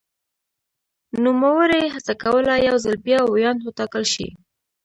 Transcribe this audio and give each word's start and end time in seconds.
نوموړي 1.23 1.83
هڅه 1.93 2.13
کوله 2.23 2.53
یو 2.67 2.75
ځل 2.83 2.95
بیا 3.05 3.19
ویاند 3.23 3.59
وټاکل 3.63 4.03
شي. 4.13 4.27